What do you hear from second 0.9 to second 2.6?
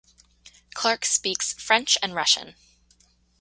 speaks French and Russian.